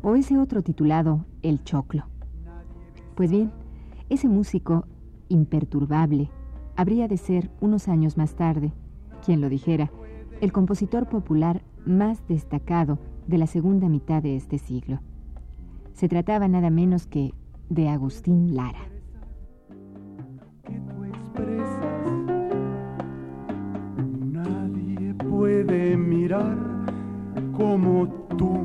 o 0.00 0.14
ese 0.14 0.38
otro 0.38 0.62
titulado 0.62 1.24
El 1.42 1.64
Choclo. 1.64 2.04
Pues 3.16 3.32
bien, 3.32 3.50
ese 4.08 4.28
músico 4.28 4.86
imperturbable 5.28 6.30
habría 6.78 7.08
de 7.08 7.16
ser 7.16 7.50
unos 7.60 7.88
años 7.88 8.16
más 8.16 8.36
tarde, 8.36 8.72
quien 9.26 9.40
lo 9.40 9.48
dijera, 9.48 9.90
el 10.40 10.52
compositor 10.52 11.08
popular 11.08 11.60
más 11.84 12.24
destacado 12.28 13.00
de 13.26 13.36
la 13.36 13.48
segunda 13.48 13.88
mitad 13.88 14.22
de 14.22 14.36
este 14.36 14.58
siglo. 14.58 15.00
Se 15.92 16.08
trataba 16.08 16.46
nada 16.46 16.70
menos 16.70 17.08
que 17.08 17.34
de 17.68 17.88
Agustín 17.88 18.54
Lara. 18.54 18.78
Nadie 24.32 25.14
puede 25.14 25.96
mirar 25.96 26.56
como 27.56 28.06
tú 28.36 28.64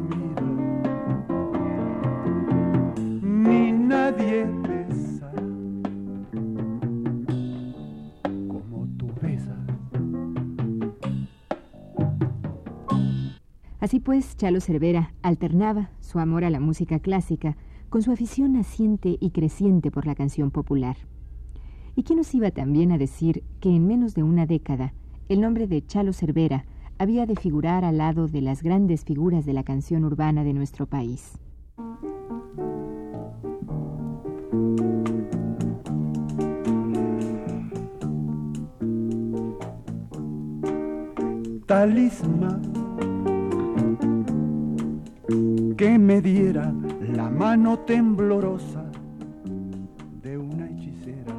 Así 13.84 14.00
pues, 14.00 14.38
Chalo 14.38 14.62
Cervera 14.62 15.14
alternaba 15.24 15.90
su 16.00 16.18
amor 16.20 16.46
a 16.46 16.50
la 16.50 16.62
música 16.62 17.00
clásica 17.00 17.58
con 17.90 18.02
su 18.02 18.14
afición 18.14 18.54
naciente 18.54 19.18
y 19.20 19.32
creciente 19.32 19.92
por 19.92 20.08
la 20.08 20.16
canción 20.16 20.52
popular. 20.52 20.96
¿Y 21.94 22.04
quién 22.04 22.20
nos 22.20 22.34
iba 22.34 22.50
también 22.52 22.94
a 22.94 22.98
decir 22.98 23.44
que 23.60 23.76
en 23.76 23.86
menos 23.86 24.14
de 24.16 24.24
una 24.24 24.46
década 24.46 24.94
el 25.28 25.42
nombre 25.42 25.68
de 25.68 25.86
Chalo 25.86 26.14
Cervera 26.14 26.64
había 26.98 27.26
de 27.26 27.36
figurar 27.36 27.84
al 27.84 27.98
lado 27.98 28.30
de 28.30 28.40
las 28.40 28.64
grandes 28.64 29.04
figuras 29.04 29.46
de 29.46 29.52
la 29.52 29.66
canción 29.66 30.06
urbana 30.06 30.46
de 30.46 30.54
nuestro 30.54 30.86
país? 30.86 31.34
talismán 41.66 42.73
que 45.76 45.98
me 45.98 46.22
diera 46.22 46.72
la 47.16 47.30
mano 47.30 47.80
temblorosa 47.80 48.84
de 50.22 50.38
una 50.38 50.70
hechicera. 50.70 51.34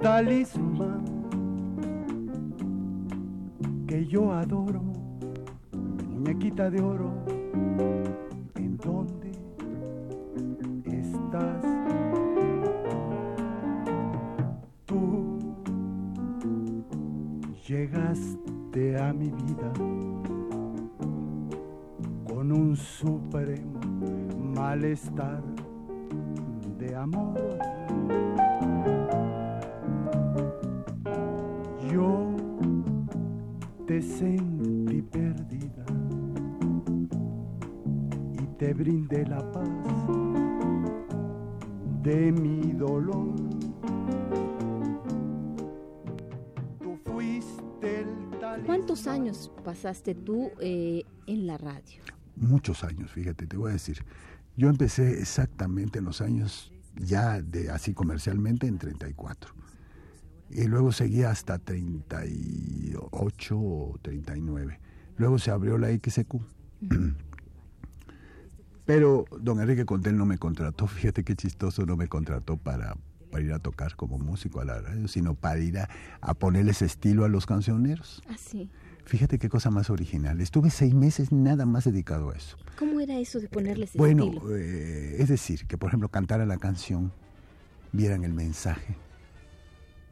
Talismán 0.00 1.04
que 3.86 4.06
yo 4.06 4.32
adoro, 4.32 4.82
muñequita 6.08 6.70
de 6.70 6.80
oro, 6.80 7.12
¿en 8.54 8.76
dónde 8.78 9.30
estás 10.84 11.64
tú? 14.86 15.38
Llegaste 17.66 18.96
a 18.98 19.12
mi 19.12 19.30
vida 19.30 19.72
un 22.58 22.76
supremo 22.76 23.80
malestar 24.36 25.42
de 26.76 26.94
amor. 26.94 27.38
Yo 31.92 32.34
te 33.86 34.02
sentí 34.02 35.02
perdida 35.02 35.84
y 38.42 38.46
te 38.58 38.74
brindé 38.74 39.24
la 39.26 39.52
paz 39.52 39.68
de 42.02 42.32
mi 42.32 42.72
dolor. 42.72 43.36
Tú 46.80 46.98
fuiste 47.04 48.00
el 48.00 48.38
talento. 48.40 48.66
¿Cuántos 48.66 49.06
años 49.06 49.52
pasaste 49.64 50.16
tú 50.16 50.50
eh, 50.60 51.04
en 51.26 51.46
la 51.46 51.56
radio? 51.56 52.02
Muchos 52.40 52.84
años, 52.84 53.10
fíjate, 53.10 53.46
te 53.46 53.56
voy 53.56 53.70
a 53.70 53.72
decir. 53.74 54.04
Yo 54.56 54.68
empecé 54.68 55.20
exactamente 55.20 55.98
en 55.98 56.04
los 56.04 56.20
años 56.20 56.72
ya 56.96 57.40
de 57.40 57.70
así 57.70 57.94
comercialmente 57.94 58.66
en 58.66 58.78
34. 58.78 59.54
Y 60.50 60.64
luego 60.64 60.92
seguí 60.92 61.22
hasta 61.22 61.58
38 61.58 63.58
o 63.58 63.98
39. 64.02 64.80
Luego 65.16 65.38
se 65.38 65.50
abrió 65.50 65.78
la 65.78 65.88
XQ. 65.88 66.36
Pero 68.86 69.26
don 69.40 69.60
Enrique 69.60 69.84
Contel 69.84 70.16
no 70.16 70.24
me 70.24 70.38
contrató, 70.38 70.86
fíjate 70.86 71.22
qué 71.22 71.36
chistoso, 71.36 71.84
no 71.84 71.96
me 71.96 72.08
contrató 72.08 72.56
para, 72.56 72.96
para 73.30 73.44
ir 73.44 73.52
a 73.52 73.58
tocar 73.58 73.96
como 73.96 74.18
músico 74.18 74.60
a 74.60 74.64
la 74.64 74.80
radio, 74.80 75.06
sino 75.08 75.34
para 75.34 75.60
ir 75.60 75.78
a, 75.78 75.90
a 76.22 76.32
ponerles 76.32 76.80
estilo 76.80 77.26
a 77.26 77.28
los 77.28 77.44
cancioneros. 77.44 78.22
Ah, 78.30 78.36
sí. 78.38 78.70
Fíjate 79.08 79.38
qué 79.38 79.48
cosa 79.48 79.70
más 79.70 79.88
original. 79.88 80.38
Estuve 80.42 80.68
seis 80.68 80.92
meses 80.92 81.32
nada 81.32 81.64
más 81.64 81.84
dedicado 81.84 82.28
a 82.30 82.36
eso. 82.36 82.58
¿Cómo 82.78 83.00
era 83.00 83.18
eso 83.18 83.40
de 83.40 83.48
ponerles 83.48 83.94
Bueno, 83.94 84.24
estilo? 84.24 84.54
eh, 84.54 85.16
es 85.18 85.28
decir, 85.28 85.64
que 85.66 85.78
por 85.78 85.88
ejemplo 85.88 86.10
cantara 86.10 86.44
la 86.44 86.58
canción, 86.58 87.10
vieran 87.92 88.22
el 88.22 88.34
mensaje, 88.34 88.96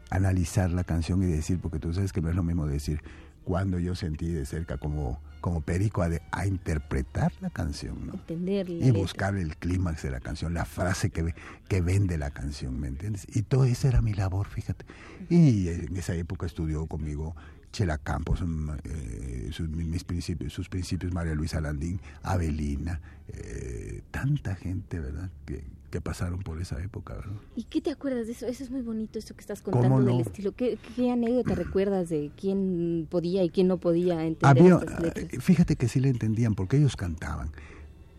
analizar 0.09 0.71
la 0.71 0.83
canción 0.85 1.23
y 1.23 1.27
decir, 1.27 1.59
porque 1.61 1.79
tú 1.79 1.93
sabes 1.93 2.13
que 2.15 2.23
no 2.23 2.31
es 2.31 2.37
lo 2.37 2.43
mismo 2.43 2.67
decir 2.67 3.03
cuando 3.45 3.79
yo 3.79 3.95
sentí 3.95 4.29
de 4.33 4.47
cerca 4.47 4.79
como, 4.79 5.21
como 5.43 5.61
perico 5.61 6.01
a, 6.03 6.09
de- 6.09 6.23
a 6.33 6.47
interpretar 6.47 7.33
la 7.41 7.51
canción, 7.51 8.07
¿no? 8.07 8.15
Entender 8.15 8.69
la 8.71 8.77
Y 8.77 8.87
letra. 8.87 9.01
buscar 9.03 9.37
el 9.37 9.57
clímax 9.59 10.03
de 10.05 10.11
la 10.11 10.21
canción, 10.21 10.55
la 10.55 10.65
frase 10.65 11.11
que, 11.11 11.35
que 11.69 11.81
vende 11.83 12.17
la 12.19 12.31
canción, 12.31 12.81
¿me 12.81 12.89
entiendes? 12.89 13.27
Y 13.37 13.43
todo 13.43 13.65
eso 13.67 13.87
era 13.89 14.01
mi 14.01 14.15
labor, 14.15 14.49
fíjate. 14.49 14.85
Y 15.29 15.69
en 15.69 15.97
esa 15.97 16.15
época 16.15 16.47
estudió 16.47 16.87
conmigo 16.87 17.37
Chela 17.77 17.99
Campos, 17.99 18.41
mm, 18.41 18.71
eh, 18.85 19.49
sus, 19.53 19.69
mis 19.69 20.03
principios, 20.03 20.51
sus 20.55 20.67
principios, 20.71 21.13
María 21.13 21.35
Luisa 21.35 21.61
Landín, 21.61 22.01
Avelina, 22.23 23.03
eh, 23.29 24.01
tanta 24.11 24.55
gente, 24.55 24.99
¿verdad? 24.99 25.29
Que, 25.45 25.63
que 25.91 26.01
pasaron 26.01 26.39
por 26.39 26.59
esa 26.59 26.83
época, 26.83 27.13
¿verdad? 27.17 27.35
¿Y 27.55 27.65
qué 27.65 27.83
te 27.83 27.91
acuerdas 27.91 28.29
de 28.29 28.33
eso? 28.33 28.47
Eso 28.47 28.65
es 28.65 28.71
muy 28.71 28.81
bonito, 28.81 29.19
esto 29.19 29.35
que 29.35 29.43
estás 29.43 29.61
¿Cómo 29.61 29.79
contando 29.79 30.07
del 30.07 30.15
no? 30.17 30.23
estilo. 30.23 30.53
¿Qué, 30.53 30.79
qué 30.97 31.11
anécdota 31.11 31.55
recuerdas 31.55 32.09
de 32.09 32.31
quién 32.41 33.07
podía 33.11 33.45
y 33.45 33.51
quién 33.51 33.69
no 33.69 33.77
podía 33.77 34.25
entender 34.25 34.63
Había, 34.63 34.77
estas 34.77 35.03
letras? 35.03 35.27
eh, 35.35 35.41
fíjate 35.41 35.77
que 35.77 35.89
sí 35.89 36.01
le 36.01 36.09
entendían 36.09 36.55
porque 36.55 36.79
ellos 36.79 36.97
cantaban, 36.97 37.51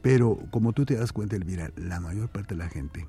pero 0.04 0.38
como 0.52 0.74
tú 0.74 0.86
te 0.86 0.94
das 0.98 1.12
cuenta, 1.12 1.36
Elvira, 1.36 1.72
la 1.78 2.00
mayor 2.00 2.30
parte 2.30 2.54
de 2.54 2.60
la 2.60 2.70
gente, 2.70 3.08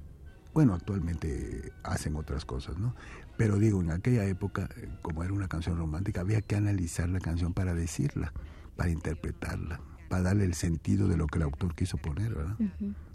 bueno, 0.54 0.72
actualmente 0.72 1.72
hacen 1.82 2.16
otras 2.16 2.46
cosas, 2.46 2.78
¿no? 2.78 2.94
Pero 3.38 3.56
digo, 3.56 3.80
en 3.80 3.92
aquella 3.92 4.24
época, 4.24 4.68
eh, 4.76 4.88
como 5.00 5.22
era 5.22 5.32
una 5.32 5.46
canción 5.46 5.78
romántica, 5.78 6.20
había 6.20 6.42
que 6.42 6.56
analizar 6.56 7.08
la 7.08 7.20
canción 7.20 7.54
para 7.54 7.72
decirla, 7.72 8.32
para 8.76 8.90
interpretarla, 8.90 9.80
para 10.08 10.24
darle 10.24 10.44
el 10.44 10.54
sentido 10.54 11.06
de 11.06 11.16
lo 11.16 11.28
que 11.28 11.38
el 11.38 11.44
autor 11.44 11.76
quiso 11.76 11.98
poner, 11.98 12.34
¿verdad? 12.34 12.56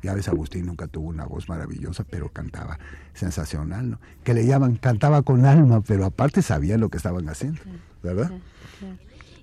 Ya 0.01 0.13
ves, 0.13 0.29
Agustín 0.29 0.65
nunca 0.65 0.87
tuvo 0.87 1.09
una 1.09 1.25
voz 1.25 1.49
maravillosa, 1.49 2.05
pero 2.05 2.29
cantaba 2.29 2.79
sensacional, 3.13 3.91
¿no? 3.91 3.99
Que 4.23 4.33
le 4.33 4.45
llaman, 4.45 4.77
cantaba 4.77 5.23
con 5.23 5.45
alma, 5.45 5.81
pero 5.81 6.05
aparte 6.05 6.41
sabía 6.41 6.77
lo 6.77 6.87
que 6.89 6.97
estaban 6.97 7.27
haciendo, 7.27 7.59
¿verdad? 8.01 8.27
Claro. 8.27 8.43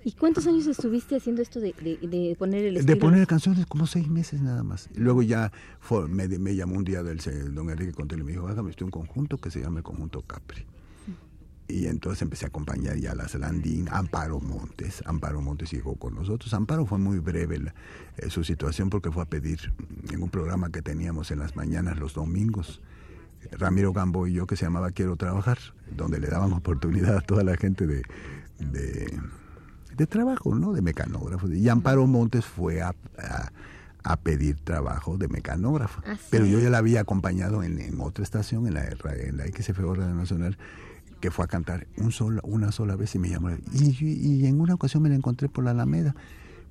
¿Y 0.04 0.12
cuántos 0.12 0.46
años 0.46 0.66
estuviste 0.66 1.16
haciendo 1.16 1.42
esto 1.42 1.60
de, 1.60 1.74
de- 1.74 2.08
de 2.08 2.36
poner 2.38 2.64
el 2.64 2.74
De 2.74 2.80
estilo? 2.80 2.98
poner 2.98 3.26
canciones 3.26 3.66
como 3.66 3.86
seis 3.86 4.08
meses 4.08 4.40
nada 4.40 4.62
más. 4.62 4.88
Luego 4.94 5.22
ya 5.22 5.52
fue- 5.78 6.08
me, 6.08 6.26
me 6.26 6.56
llamó 6.56 6.76
un 6.76 6.84
día 6.84 7.02
del 7.02 7.20
se- 7.20 7.44
don 7.50 7.68
Enrique 7.70 7.92
Contel 7.92 8.20
y 8.20 8.24
me 8.24 8.32
dijo, 8.32 8.48
hágame 8.48 8.70
usted 8.70 8.84
un 8.86 8.90
conjunto 8.90 9.36
que 9.38 9.50
se 9.50 9.60
llama 9.60 9.78
el 9.78 9.84
Conjunto 9.84 10.22
Capri. 10.22 10.64
Y 11.68 11.86
entonces 11.86 12.22
empecé 12.22 12.46
a 12.46 12.48
acompañar 12.48 12.96
ya 12.96 13.12
a 13.12 13.14
las 13.14 13.34
Landín, 13.36 13.88
Amparo 13.92 14.40
Montes. 14.40 15.02
Amparo 15.06 15.40
Montes 15.40 15.70
llegó 15.70 15.94
con 15.94 16.14
nosotros. 16.16 16.52
Amparo 16.54 16.84
fue 16.86 16.98
muy 16.98 17.18
breve 17.18 17.58
la- 17.58 17.74
eh, 18.16 18.28
su 18.30 18.42
situación 18.42 18.90
porque 18.90 19.12
fue 19.12 19.22
a 19.22 19.26
pedir 19.26 19.72
en 20.10 20.22
un 20.22 20.30
programa 20.30 20.70
que 20.70 20.82
teníamos 20.82 21.30
en 21.30 21.38
las 21.38 21.54
mañanas 21.56 21.98
los 21.98 22.14
domingos. 22.14 22.80
Ramiro 23.52 23.92
Gambo 23.92 24.26
y 24.26 24.32
yo 24.34 24.46
que 24.46 24.56
se 24.56 24.64
llamaba 24.64 24.90
Quiero 24.90 25.16
Trabajar, 25.16 25.58
donde 25.96 26.18
le 26.20 26.26
daban 26.28 26.52
oportunidad 26.52 27.18
a 27.18 27.20
toda 27.20 27.44
la 27.44 27.56
gente 27.56 27.86
de, 27.86 28.02
de, 28.58 29.18
de 30.00 30.06
trabajo, 30.06 30.54
¿no? 30.54 30.72
De 30.72 30.82
mecanógrafos. 30.82 31.50
Y 31.52 31.68
Amparo 31.68 32.06
Montes 32.06 32.44
fue 32.44 32.82
a, 32.82 32.94
a- 33.18 33.52
a 34.02 34.16
pedir 34.16 34.56
trabajo 34.64 35.18
de 35.18 35.28
mecanógrafo. 35.28 36.00
Pero 36.30 36.46
yo 36.46 36.58
ya 36.58 36.70
la 36.70 36.78
había 36.78 37.02
acompañado 37.02 37.62
en, 37.62 37.78
en 37.78 38.00
otra 38.00 38.24
estación, 38.24 38.66
en 38.66 38.74
la, 38.74 38.84
en 38.88 39.36
la 39.36 39.46
XF 39.46 39.78
Radio 39.78 40.14
Nacional, 40.14 40.56
que 41.20 41.30
fue 41.30 41.44
a 41.44 41.48
cantar 41.48 41.86
un 41.98 42.10
sola, 42.10 42.40
una 42.44 42.72
sola 42.72 42.96
vez 42.96 43.14
y 43.14 43.18
me 43.18 43.28
llamó. 43.28 43.50
Y, 43.74 43.94
y 44.02 44.46
en 44.46 44.58
una 44.58 44.72
ocasión 44.74 45.02
me 45.02 45.10
la 45.10 45.16
encontré 45.16 45.50
por 45.50 45.64
la 45.64 45.72
Alameda, 45.72 46.14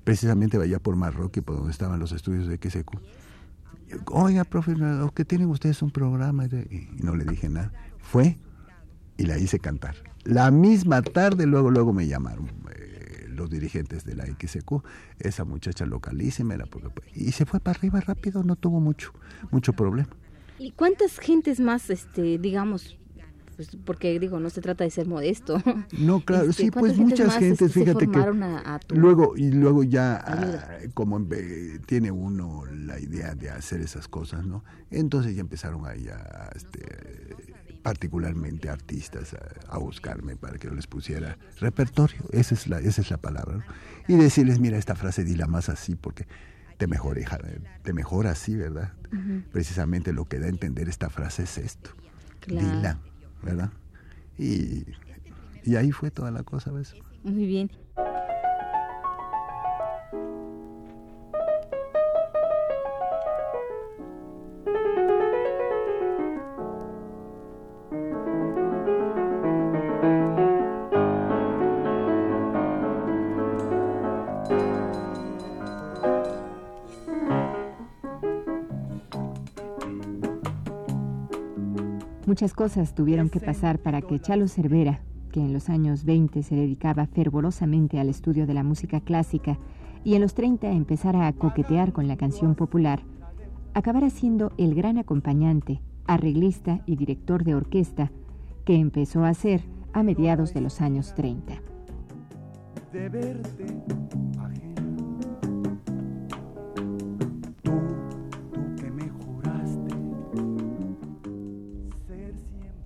precisamente 0.02 0.56
allá 0.60 0.80
por 0.80 0.96
Marroquí, 0.96 1.40
por 1.40 1.54
donde 1.56 1.70
estaban 1.70 2.00
los 2.00 2.10
estudios 2.10 2.48
de 2.48 2.56
XQ. 2.56 2.96
Oiga, 4.12 4.44
profe, 4.44 4.74
que 5.14 5.24
tienen 5.24 5.48
ustedes 5.48 5.82
un 5.82 5.90
programa. 5.90 6.46
Y 6.46 6.88
no 7.02 7.14
le 7.16 7.24
dije 7.24 7.48
nada. 7.48 7.72
Fue 7.98 8.38
y 9.16 9.26
la 9.26 9.38
hice 9.38 9.58
cantar. 9.58 9.94
La 10.24 10.50
misma 10.50 11.02
tarde, 11.02 11.46
luego, 11.46 11.70
luego 11.70 11.92
me 11.92 12.06
llamaron 12.06 12.46
eh, 12.74 12.79
los 13.40 13.50
dirigentes 13.50 14.04
de 14.04 14.14
la 14.14 14.24
XQ. 14.26 14.82
Esa 15.18 15.44
muchacha 15.44 15.86
localísima, 15.86 16.56
porque, 16.70 16.88
y 17.14 17.32
se 17.32 17.46
fue 17.46 17.58
para 17.60 17.78
arriba 17.78 18.00
rápido, 18.00 18.42
no 18.44 18.54
tuvo 18.56 18.80
mucho, 18.80 19.12
mucho 19.50 19.72
problema. 19.72 20.08
¿Y 20.58 20.72
cuántas 20.72 21.18
gentes 21.18 21.58
más, 21.58 21.88
este, 21.90 22.38
digamos, 22.38 22.98
pues, 23.56 23.70
porque 23.86 24.18
digo, 24.20 24.38
no 24.40 24.50
se 24.50 24.60
trata 24.60 24.84
de 24.84 24.90
ser 24.90 25.06
modesto? 25.08 25.62
No, 25.98 26.20
claro, 26.20 26.50
Este, 26.50 26.64
sí, 26.64 26.70
pues 26.70 26.92
¿cuántas 26.92 26.96
gentes 26.98 27.12
muchas 27.18 27.26
más, 27.28 27.38
gentes, 27.38 27.62
este, 27.62 27.72
se 27.72 27.84
fíjate 27.84 28.06
que 28.10 28.18
a- 28.18 28.74
a 28.74 28.78
tu- 28.78 28.94
luego 28.94 29.36
y 29.36 29.50
luego 29.50 29.82
ya 29.84 30.16
ayuda? 30.24 30.68
ah, 30.70 30.88
como 30.94 31.18
eh, 31.32 31.78
tiene 31.86 32.10
uno 32.10 32.64
la 32.66 33.00
idea 33.00 33.34
de 33.34 33.50
hacer 33.50 33.80
esas 33.80 34.06
cosas, 34.06 34.46
¿no? 34.46 34.62
Entonces 34.90 35.34
ya 35.34 35.40
empezaron 35.40 35.86
ahí 35.86 36.08
a, 36.08 36.50
este, 36.54 36.80
particularmente 37.82 38.68
artistas 38.68 39.34
a, 39.34 39.74
a 39.74 39.78
buscarme 39.78 40.36
para 40.36 40.58
que 40.58 40.68
yo 40.68 40.74
les 40.74 40.86
pusiera 40.86 41.38
repertorio, 41.58 42.22
esa 42.32 42.54
es 42.54 42.66
la 42.66 42.80
esa 42.80 43.00
es 43.00 43.10
la 43.10 43.16
palabra, 43.16 43.56
¿no? 43.58 43.64
Y 44.08 44.16
decirles, 44.16 44.60
mira, 44.60 44.76
esta 44.78 44.94
frase 44.94 45.24
dila 45.24 45.46
más 45.46 45.68
así 45.68 45.94
porque 45.94 46.26
te 46.76 46.86
mejora, 46.86 47.20
te 47.82 47.92
mejora 47.92 48.30
así, 48.30 48.56
¿verdad? 48.56 48.94
Precisamente 49.52 50.12
lo 50.12 50.24
que 50.24 50.38
da 50.38 50.46
a 50.46 50.48
entender 50.48 50.88
esta 50.88 51.10
frase 51.10 51.42
es 51.42 51.58
esto. 51.58 51.90
Claro. 52.40 52.66
Dila, 52.66 52.98
¿verdad? 53.42 53.70
Y, 54.38 54.86
y 55.62 55.76
ahí 55.76 55.92
fue 55.92 56.10
toda 56.10 56.30
la 56.30 56.42
cosa, 56.42 56.72
¿ves? 56.72 56.94
Muy 57.22 57.46
bien. 57.46 57.70
Muchas 82.40 82.54
cosas 82.54 82.94
tuvieron 82.94 83.28
que 83.28 83.38
pasar 83.38 83.80
para 83.80 84.00
que 84.00 84.18
Chalo 84.18 84.48
Cervera, 84.48 85.00
que 85.30 85.40
en 85.40 85.52
los 85.52 85.68
años 85.68 86.06
20 86.06 86.42
se 86.42 86.54
dedicaba 86.54 87.04
fervorosamente 87.04 88.00
al 88.00 88.08
estudio 88.08 88.46
de 88.46 88.54
la 88.54 88.62
música 88.62 89.02
clásica 89.02 89.58
y 90.04 90.14
en 90.14 90.22
los 90.22 90.32
30 90.32 90.70
empezara 90.70 91.26
a 91.26 91.34
coquetear 91.34 91.92
con 91.92 92.08
la 92.08 92.16
canción 92.16 92.54
popular, 92.54 93.02
acabara 93.74 94.08
siendo 94.08 94.52
el 94.56 94.74
gran 94.74 94.96
acompañante, 94.96 95.82
arreglista 96.06 96.80
y 96.86 96.96
director 96.96 97.44
de 97.44 97.56
orquesta 97.56 98.10
que 98.64 98.76
empezó 98.76 99.26
a 99.26 99.34
ser 99.34 99.60
a 99.92 100.02
mediados 100.02 100.54
de 100.54 100.62
los 100.62 100.80
años 100.80 101.14
30. 101.14 101.60
de 102.90 103.08
verte 103.10 103.66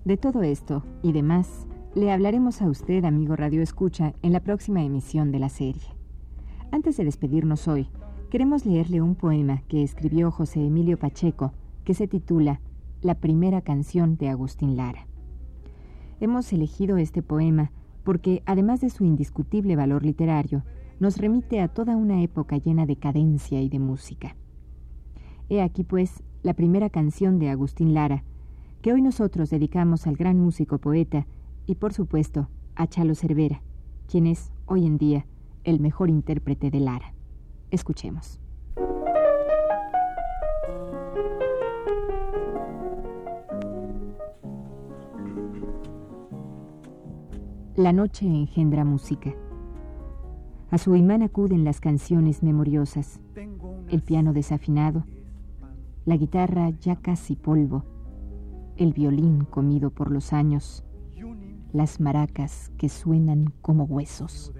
De 0.05 0.17
todo 0.17 0.43
esto 0.43 0.83
y 1.01 1.13
demás, 1.13 1.65
le 1.95 2.11
hablaremos 2.11 2.61
a 2.61 2.69
usted, 2.69 3.05
amigo 3.05 3.35
Radio 3.35 3.63
Escucha, 3.63 4.13
en 4.21 4.33
la 4.33 4.39
próxima 4.39 4.83
emisión 4.83 5.31
de 5.31 5.39
la 5.39 5.49
serie. 5.49 5.81
Antes 6.71 6.97
de 6.97 7.05
despedirnos 7.05 7.67
hoy, 7.67 7.89
queremos 8.29 8.67
leerle 8.67 9.01
un 9.01 9.15
poema 9.15 9.63
que 9.67 9.81
escribió 9.81 10.29
José 10.29 10.63
Emilio 10.63 10.99
Pacheco, 10.99 11.53
que 11.83 11.95
se 11.95 12.07
titula 12.07 12.61
La 13.01 13.15
primera 13.15 13.61
canción 13.61 14.15
de 14.15 14.29
Agustín 14.29 14.77
Lara. 14.77 15.07
Hemos 16.19 16.53
elegido 16.53 16.97
este 16.97 17.23
poema 17.23 17.71
porque, 18.03 18.43
además 18.45 18.81
de 18.81 18.91
su 18.91 19.05
indiscutible 19.05 19.75
valor 19.75 20.05
literario, 20.05 20.63
nos 20.99 21.17
remite 21.17 21.61
a 21.61 21.67
toda 21.67 21.97
una 21.97 22.21
época 22.21 22.57
llena 22.57 22.85
de 22.85 22.97
cadencia 22.97 23.59
y 23.59 23.69
de 23.69 23.79
música. 23.79 24.35
He 25.49 25.63
aquí, 25.63 25.83
pues, 25.83 26.21
la 26.43 26.53
primera 26.53 26.91
canción 26.91 27.39
de 27.39 27.49
Agustín 27.49 27.95
Lara, 27.95 28.23
que 28.85 28.93
hoy 28.93 29.01
nosotros 29.01 29.49
dedicamos 29.49 30.05
al 30.05 30.15
gran 30.15 30.39
músico 30.39 30.77
poeta 30.77 31.25
y, 31.65 31.73
por 31.73 31.91
supuesto, 31.91 32.49
a 32.75 32.85
Chalo 32.85 33.15
Cervera, 33.15 33.63
quien 34.07 34.27
es, 34.27 34.51
hoy 34.67 34.85
en 34.85 34.99
día, 34.99 35.25
el 35.63 35.79
mejor 35.79 36.11
intérprete 36.11 36.69
de 36.69 36.81
Lara. 36.81 37.15
Escuchemos. 37.71 38.39
La 47.75 47.91
noche 47.91 48.27
engendra 48.27 48.85
música. 48.85 49.33
A 50.69 50.77
su 50.77 50.95
imán 50.95 51.23
acuden 51.23 51.63
las 51.63 51.79
canciones 51.79 52.43
memoriosas, 52.43 53.19
el 53.89 54.03
piano 54.03 54.31
desafinado, 54.31 55.05
la 56.05 56.17
guitarra 56.17 56.69
ya 56.69 56.97
casi 56.97 57.35
polvo, 57.35 57.94
el 58.77 58.93
violín 58.93 59.45
comido 59.45 59.89
por 59.89 60.11
los 60.11 60.33
años, 60.33 60.83
las 61.71 61.99
maracas 61.99 62.71
que 62.77 62.89
suenan 62.89 63.53
como 63.61 63.83
huesos. 63.85 64.53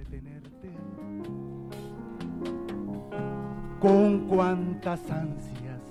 Con 3.79 4.27
cuántas 4.27 4.99
ansias 5.11 5.81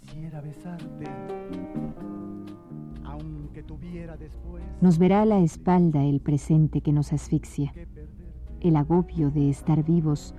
quisiera 0.00 0.40
besarte 0.40 1.06
nos 4.80 4.98
verá 4.98 5.22
a 5.22 5.26
la 5.26 5.40
espalda 5.40 6.04
el 6.04 6.20
presente 6.20 6.80
que 6.80 6.92
nos 6.92 7.12
asfixia, 7.12 7.72
el 8.60 8.76
agobio 8.76 9.30
de 9.30 9.50
estar 9.50 9.84
vivos 9.84 10.34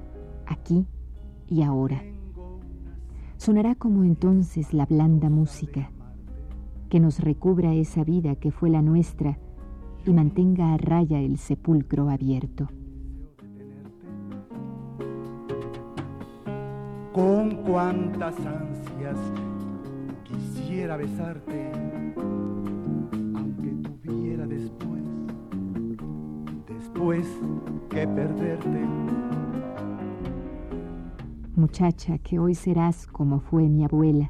aquí 0.46 0.86
y 1.48 1.62
ahora. 1.64 2.04
Sonará 3.38 3.76
como 3.76 4.04
entonces 4.04 4.74
la 4.74 4.86
blanda 4.86 5.30
música 5.30 5.92
que 6.94 7.00
nos 7.00 7.18
recubra 7.18 7.74
esa 7.74 8.04
vida 8.04 8.36
que 8.36 8.52
fue 8.52 8.70
la 8.70 8.84
nuestra 8.84 9.40
y 10.06 10.14
mantenga 10.14 10.76
a 10.76 10.78
raya 10.78 11.20
el 11.20 11.40
sepulcro 11.40 12.08
abierto. 12.12 12.68
Con 17.12 17.64
cuántas 17.66 18.36
ansias 18.46 19.18
quisiera 20.24 20.96
besarte 20.96 21.72
que 27.90 28.08
perderte. 28.08 28.86
Muchacha, 31.56 32.20
que 32.20 32.38
hoy 32.38 32.54
serás 32.54 33.08
como 33.08 33.40
fue 33.40 33.68
mi 33.68 33.84
abuela. 33.84 34.30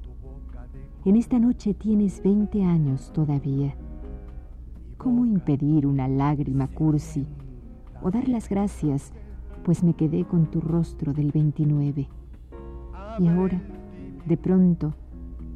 En 1.05 1.15
esta 1.15 1.37
noche 1.39 1.73
tienes 1.73 2.23
20 2.23 2.63
años 2.63 3.11
todavía. 3.13 3.75
¿Cómo 4.97 5.25
impedir 5.25 5.85
una 5.85 6.07
lágrima 6.07 6.67
cursi 6.67 7.25
o 8.01 8.09
dar 8.09 8.29
las 8.29 8.47
gracias, 8.47 9.11
pues 9.63 9.83
me 9.83 9.93
quedé 9.93 10.25
con 10.25 10.49
tu 10.49 10.61
rostro 10.61 11.13
del 11.13 11.31
29? 11.31 12.07
Y 13.19 13.27
ahora, 13.27 13.61
de 14.25 14.37
pronto, 14.37 14.93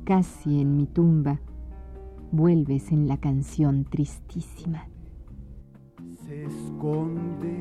casi 0.04 0.60
en 0.60 0.76
mi 0.76 0.86
tumba, 0.86 1.40
vuelves 2.32 2.92
en 2.92 3.08
la 3.08 3.18
canción 3.18 3.86
tristísima 3.86 4.88
se 6.28 6.44
esconde 6.44 7.57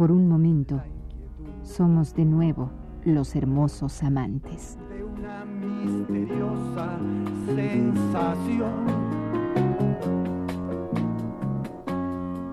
Por 0.00 0.10
un 0.12 0.26
momento, 0.28 0.80
somos 1.62 2.14
de 2.14 2.24
nuevo 2.24 2.70
los 3.04 3.36
hermosos 3.36 4.02
amantes. 4.02 4.78
De 4.88 5.04
una 5.04 5.44
misteriosa 5.44 6.98
sensación. 7.44 8.86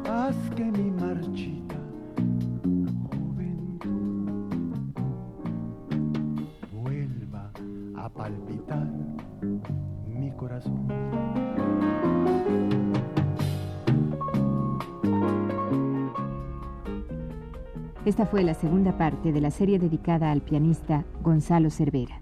Haz 0.04 0.36
que 0.58 0.66
mi 0.66 0.92
marchita 0.92 1.76
palpitar 8.14 8.88
mi 10.06 10.32
corazón. 10.32 11.07
Esta 18.08 18.26
fue 18.26 18.42
la 18.42 18.54
segunda 18.54 18.98
parte 18.98 19.34
de 19.34 19.42
la 19.42 19.52
serie 19.52 19.80
dedicada 19.80 20.32
al 20.32 20.40
pianista 20.40 21.04
Gonzalo 21.22 21.70
Cervera. 21.70 22.22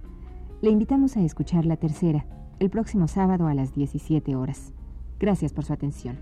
Le 0.64 0.72
invitamos 0.72 1.16
a 1.16 1.22
escuchar 1.22 1.68
la 1.68 1.78
tercera 1.78 2.26
el 2.58 2.72
próximo 2.72 3.08
sábado 3.08 3.46
a 3.46 3.54
las 3.54 3.72
17 3.76 4.36
horas. 4.36 4.74
Gracias 5.20 5.54
por 5.54 5.64
su 5.64 5.74
atención. 5.74 6.18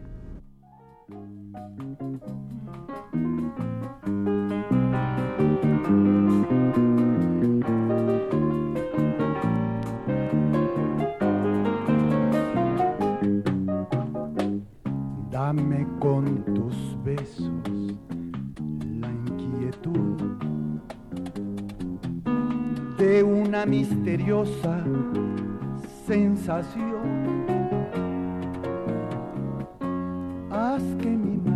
Dame 15.32 15.88
con 16.02 16.43
tus 16.54 17.02
besos 17.02 17.92
de 23.03 23.21
una 23.21 23.65
misteriosa 23.65 24.81
sensación. 26.07 27.45
Haz 30.49 30.83
que 31.01 31.09
mi 31.09 31.52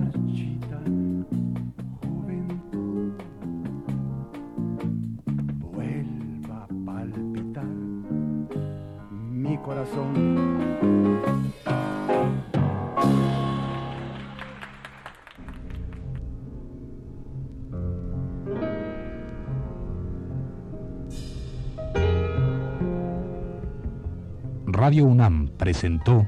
Radio 24.87 25.03
UNAM 25.03 25.49
presentó 25.57 26.25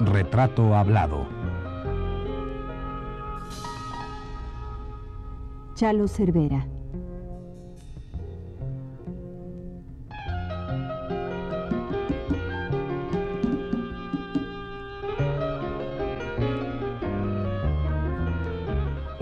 Retrato 0.00 0.74
Hablado. 0.74 1.26
Chalo 5.74 6.08
Cervera. 6.08 6.66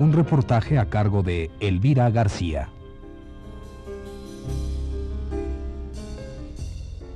Un 0.01 0.15
reportaje 0.15 0.79
a 0.79 0.89
cargo 0.89 1.23
de 1.23 1.51
Elvira 1.61 2.09
García. 2.09 2.71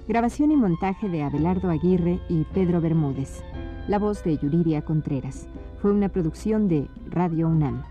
Grabación 0.06 0.50
y 0.50 0.56
montaje 0.56 1.08
de 1.08 1.22
Abelardo 1.22 1.70
Aguirre 1.70 2.20
y 2.28 2.44
Pedro 2.52 2.82
Bermúdez. 2.82 3.42
La 3.88 3.98
voz 3.98 4.22
de 4.22 4.36
Yuridia 4.36 4.82
Contreras. 4.82 5.48
Fue 5.80 5.92
una 5.92 6.10
producción 6.10 6.68
de 6.68 6.86
Radio 7.08 7.48
UNAM. 7.48 7.84